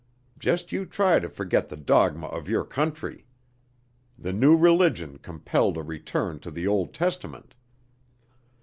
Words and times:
Just 0.39 0.71
you 0.71 0.87
try 0.87 1.19
to 1.19 1.29
forget 1.29 1.69
the 1.69 1.77
dogma 1.77 2.25
of 2.25 2.49
your 2.49 2.65
country! 2.65 3.27
The 4.17 4.33
new 4.33 4.57
religion 4.57 5.19
compelled 5.19 5.77
a 5.77 5.83
return 5.83 6.39
to 6.39 6.49
the 6.49 6.65
Old 6.65 6.91
Testament. 6.95 7.53